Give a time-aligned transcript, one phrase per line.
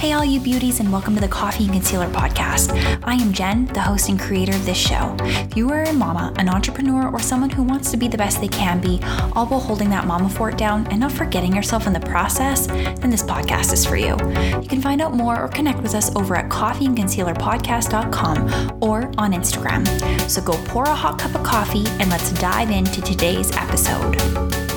[0.00, 2.72] Hey, all you beauties, and welcome to the Coffee and Concealer podcast.
[3.04, 5.14] I am Jen, the host and creator of this show.
[5.20, 8.40] If you are a mama, an entrepreneur, or someone who wants to be the best
[8.40, 8.98] they can be,
[9.36, 13.10] all while holding that mama fort down and not forgetting yourself in the process, then
[13.10, 14.16] this podcast is for you.
[14.62, 19.86] You can find out more or connect with us over at coffeeandconcealerpodcast.com or on Instagram.
[20.30, 24.69] So go pour a hot cup of coffee and let's dive into today's episode.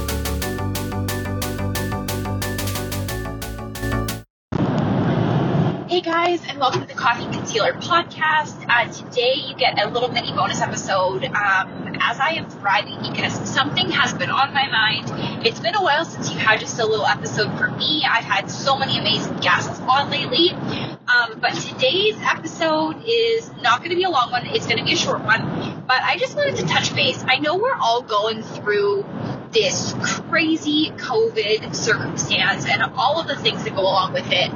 [5.93, 8.65] Hey guys, and welcome to the Coffee Concealer Podcast.
[8.67, 11.23] Uh, today you get a little mini bonus episode.
[11.23, 15.45] Um, as I am thriving because something has been on my mind.
[15.45, 18.03] It's been a while since you've had just a little episode for me.
[18.09, 20.49] I've had so many amazing guests on lately.
[20.49, 24.47] Um, but today's episode is not going to be a long one.
[24.47, 25.83] It's going to be a short one.
[25.87, 27.23] But I just wanted to touch base.
[27.27, 29.05] I know we're all going through
[29.53, 34.51] this crazy COVID circumstance and all of the things that go along with it.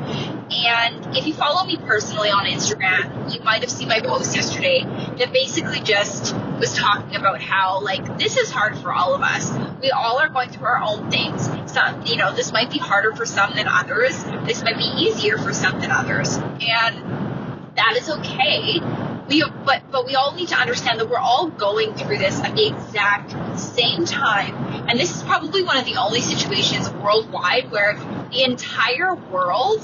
[0.50, 4.84] And if you follow me personally on Instagram, you might have seen my post yesterday
[5.18, 9.52] that basically just was talking about how like this is hard for all of us.
[9.82, 11.48] We all are going through our own things.
[11.72, 14.18] Some, you know, this might be harder for some than others.
[14.46, 16.38] This might be easier for some than others.
[16.38, 18.80] And that is okay.
[19.28, 22.56] We, but, but we all need to understand that we're all going through this at
[22.56, 24.56] the exact same time.
[24.90, 27.96] And this is probably one of the only situations worldwide where
[28.32, 29.84] the entire world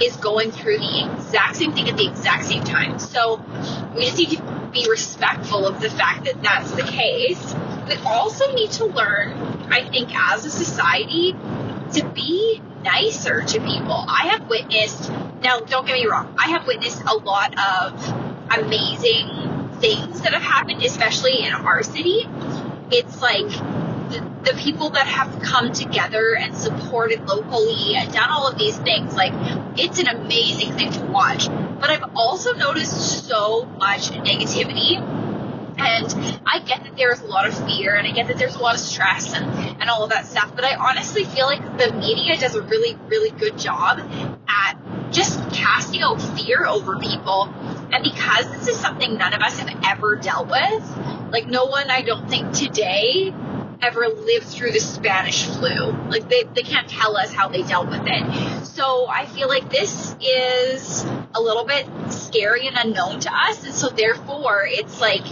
[0.00, 2.98] is going through the exact same thing at the exact same time.
[2.98, 3.44] So
[3.96, 7.54] we just need to be respectful of the fact that that's the case.
[7.88, 9.32] We also need to learn,
[9.70, 11.32] I think, as a society,
[11.94, 14.04] to be nicer to people.
[14.08, 15.10] I have witnessed,
[15.42, 20.42] now don't get me wrong, I have witnessed a lot of amazing things that have
[20.42, 22.26] happened, especially in our city.
[22.90, 28.48] It's like the, the people that have come together and supported locally and done all
[28.48, 29.14] of these things.
[29.14, 29.32] Like,
[29.76, 31.48] it's an amazing thing to watch.
[31.48, 34.98] But I've also noticed so much negativity
[35.76, 38.60] and I get that there's a lot of fear and I get that there's a
[38.60, 39.44] lot of stress and,
[39.80, 40.54] and all of that stuff.
[40.54, 44.00] But I honestly feel like the media does a really, really good job
[44.48, 44.74] at
[45.10, 47.52] just casting out fear over people.
[47.94, 51.90] And because this is something none of us have ever dealt with, like no one
[51.90, 53.32] I don't think today
[53.80, 55.92] ever lived through the Spanish flu.
[56.08, 58.66] Like they, they can't tell us how they dealt with it.
[58.66, 61.04] So I feel like this is
[61.36, 63.64] a little bit scary and unknown to us.
[63.64, 65.22] And so therefore it's like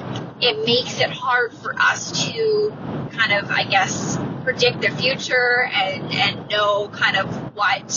[0.40, 2.72] it makes it hard for us to
[3.10, 7.90] kind of, I guess, predict the future and, and know kind of what,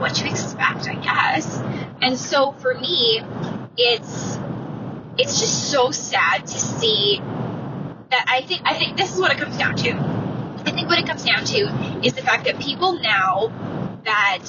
[0.00, 1.58] what to expect, I guess.
[2.02, 3.22] And so for me,
[3.76, 4.38] it's,
[5.18, 7.20] it's just so sad to see
[8.10, 9.90] that I think, I think this is what it comes down to.
[10.66, 13.52] I think what it comes down to is the fact that people now
[14.04, 14.40] that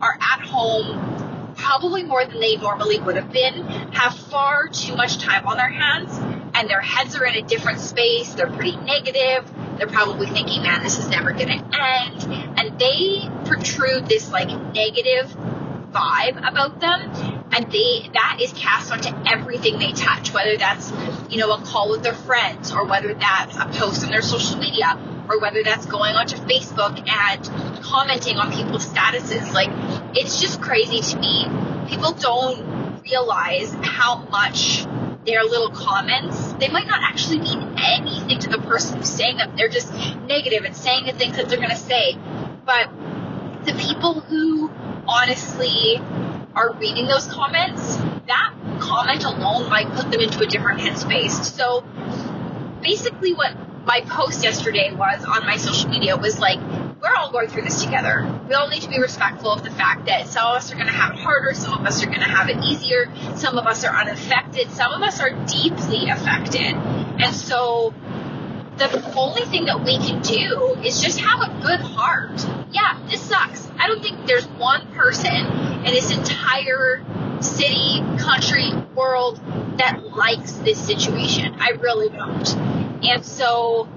[0.00, 5.18] are at home probably more than they normally would have been, have far too much
[5.18, 6.16] time on their hands,
[6.54, 8.32] and their heads are in a different space.
[8.34, 9.50] They're pretty negative.
[9.76, 12.47] They're probably thinking, man, this is never going to end.
[12.58, 15.30] And they protrude this like negative
[15.92, 17.44] vibe about them.
[17.52, 20.92] And they that is cast onto everything they touch whether that's
[21.30, 24.58] you know a call with their friends or whether that's a post on their social
[24.58, 24.98] media
[25.28, 29.52] or whether that's going onto Facebook and commenting on people's statuses.
[29.52, 29.70] Like
[30.16, 31.46] it's just crazy to me.
[31.88, 34.84] People don't realize how much
[35.24, 39.54] their little comments they might not actually mean anything to the person who's saying them.
[39.56, 42.18] They're just negative and saying the things that they're going to say
[42.68, 42.90] but
[43.64, 44.70] the people who
[45.08, 45.96] honestly
[46.54, 47.96] are reading those comments,
[48.26, 51.44] that comment alone might put them into a different headspace.
[51.44, 51.82] So
[52.82, 56.60] basically what my post yesterday was on my social media was like,
[57.00, 58.30] we're all going through this together.
[58.46, 60.88] We all need to be respectful of the fact that some of us are going
[60.88, 63.66] to have it harder, some of us are going to have it easier, some of
[63.66, 66.74] us are unaffected, some of us are deeply affected.
[66.74, 67.94] And so
[68.78, 72.46] the only thing that we can do is just have a good heart.
[72.70, 73.68] Yeah, this sucks.
[73.78, 77.04] I don't think there's one person in this entire
[77.40, 79.40] city, country, world
[79.78, 81.56] that likes this situation.
[81.58, 82.56] I really don't.
[83.04, 83.88] And so,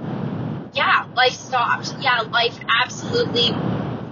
[0.74, 1.95] yeah, life stopped.
[2.00, 3.51] Yeah, life absolutely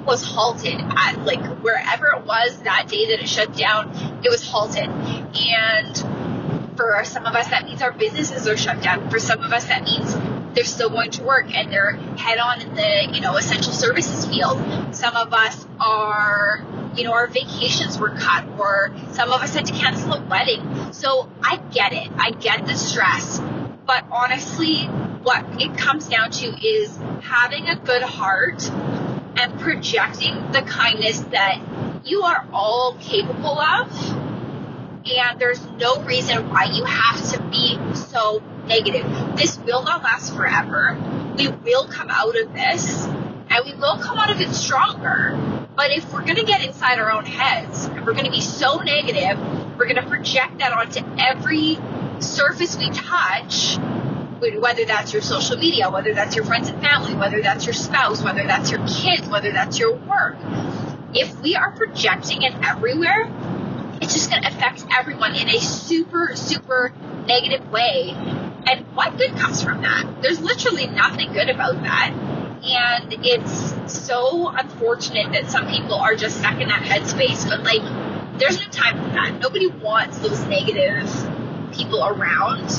[0.05, 3.91] was halted at like wherever it was that day that it shut down,
[4.23, 4.89] it was halted.
[4.89, 5.97] And
[6.75, 9.09] for some of us, that means our businesses are shut down.
[9.09, 10.15] For some of us, that means
[10.53, 14.25] they're still going to work and they're head on in the, you know, essential services
[14.25, 14.59] field.
[14.95, 16.65] Some of us are,
[16.95, 20.93] you know, our vacations were cut or some of us had to cancel a wedding.
[20.93, 22.09] So I get it.
[22.17, 23.39] I get the stress.
[23.85, 24.85] But honestly,
[25.23, 31.61] what it comes down to is having a good heart and projecting the kindness that
[32.03, 33.91] you are all capable of.
[35.05, 39.05] And there's no reason why you have to be so negative.
[39.35, 40.97] This will not last forever.
[41.37, 45.65] We will come out of this and we will come out of it stronger.
[45.75, 48.41] But if we're going to get inside our own heads and we're going to be
[48.41, 49.39] so negative,
[49.77, 51.77] we're going to project that onto every
[52.19, 53.77] surface we touch,
[54.39, 58.21] whether that's your social media, whether that's your friends and family, whether that's your spouse,
[58.21, 60.37] whether that's your kids, whether that's your work.
[61.13, 63.31] If we are projecting it everywhere,
[64.01, 66.93] it's just going to affect everyone in a super, super
[67.25, 68.15] negative way.
[68.67, 70.21] And what good comes from that?
[70.21, 72.13] There's literally nothing good about that.
[72.61, 77.81] And it's so unfortunate that some people are just stuck in that headspace, but like,
[78.39, 79.39] there's no time for that.
[79.39, 81.09] Nobody wants those negative
[81.73, 82.69] people around.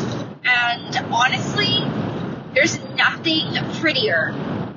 [0.44, 1.78] And honestly,
[2.54, 4.32] there's nothing prettier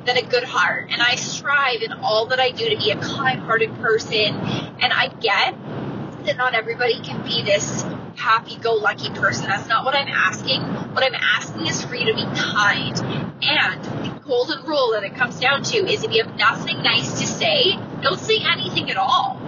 [0.06, 0.90] than a good heart.
[0.92, 4.36] And I strive in all that I do to be a kind hearted person.
[4.36, 5.56] And I get
[6.26, 7.84] that not everybody can be this
[8.16, 9.48] happy go lucky person.
[9.48, 10.62] That's not what I'm asking.
[10.94, 12.98] What I'm asking is for you to be kind.
[13.42, 17.20] And the golden rule that it comes down to is if you have nothing nice
[17.20, 19.40] to say, don't say anything at all.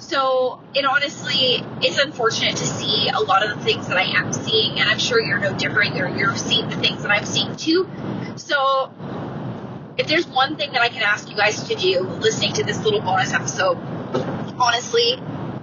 [0.00, 4.32] So it honestly, it's unfortunate to see a lot of the things that I am
[4.32, 5.96] seeing, and I'm sure you're no different.
[5.96, 7.88] You're, you're seeing the things that I'm seeing too.
[8.36, 8.92] So
[9.98, 12.82] if there's one thing that I can ask you guys to do listening to this
[12.84, 13.76] little bonus episode,
[14.58, 15.20] honestly,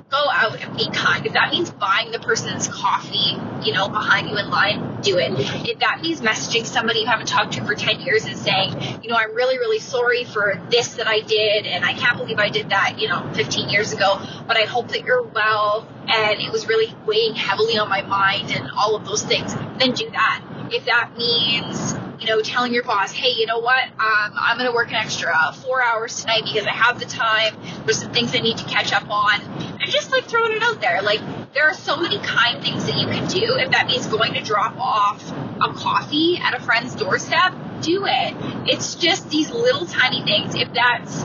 [0.09, 1.25] go out and be kind.
[1.25, 5.31] If that means buying the person's coffee, you know, behind you in line, do it.
[5.67, 9.09] If that means messaging somebody you haven't talked to for 10 years and saying, you
[9.09, 12.49] know, I'm really, really sorry for this that I did, and I can't believe I
[12.49, 16.51] did that, you know, 15 years ago, but I hope that you're well, and it
[16.51, 20.43] was really weighing heavily on my mind, and all of those things, then do that.
[20.71, 24.69] If that means you know, telling your boss, hey, you know what, um, I'm going
[24.69, 27.55] to work an extra four hours tonight because I have the time.
[27.85, 29.41] There's some things I need to catch up on.
[29.85, 31.03] And just like throwing it out there.
[31.03, 31.19] Like,
[31.53, 33.55] there are so many kind things that you can do.
[33.59, 35.21] If that means going to drop off
[35.61, 38.33] a coffee at a friend's doorstep, do it.
[38.67, 40.55] It's just these little tiny things.
[40.55, 41.23] If that's,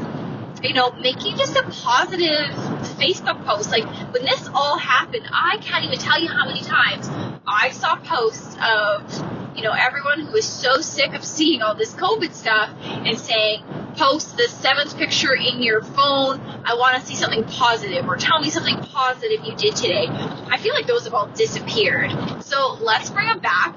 [0.62, 2.55] you know, making just a positive
[3.01, 3.71] Facebook post.
[3.71, 7.09] Like, when this all happened, I can't even tell you how many times
[7.47, 11.95] I saw posts of, you know, everyone who is so sick of seeing all this
[11.95, 13.65] COVID stuff and saying,
[13.96, 16.40] post the seventh picture in your phone.
[16.64, 20.06] I want to see something positive or tell me something positive you did today.
[20.08, 22.10] I feel like those have all disappeared.
[22.42, 23.75] So let's bring them back.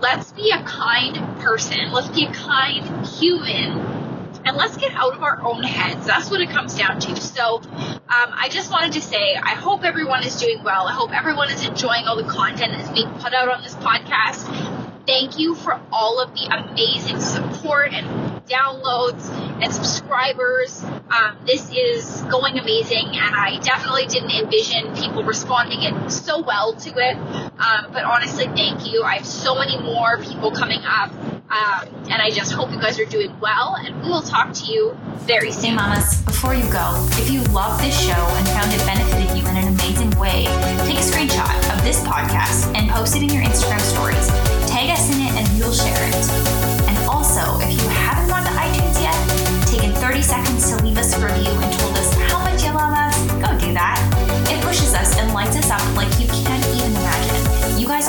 [0.00, 1.92] Let's be a kind person.
[1.92, 4.02] Let's be a kind human
[4.44, 6.06] and let's get out of our own heads.
[6.06, 7.16] That's what it comes down to.
[7.16, 10.88] So, um, I just wanted to say, I hope everyone is doing well.
[10.88, 14.82] I hope everyone is enjoying all the content that's being put out on this podcast
[15.06, 18.06] thank you for all of the amazing support and
[18.48, 19.28] downloads
[19.62, 20.82] and subscribers.
[20.84, 26.74] Um, this is going amazing, and I definitely didn't envision people responding it so well
[26.74, 27.16] to it.
[27.16, 29.02] Um, but honestly, thank you.
[29.02, 31.12] I have so many more people coming up.
[31.52, 34.72] Um, and I just hope you guys are doing well, and we will talk to
[34.72, 34.96] you
[35.26, 35.70] very soon.
[35.70, 39.46] Hey, mamas, before you go, if you love this show and found it benefited you
[39.46, 40.46] in an amazing way,
[40.86, 44.28] take a screenshot of this podcast and post it in your Instagram stories.
[44.66, 46.41] Tag us in it, and we'll share it.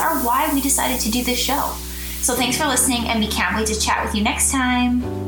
[0.03, 1.73] Are why we decided to do this show.
[2.21, 5.22] So thanks for listening, and we can't wait to chat with you next time.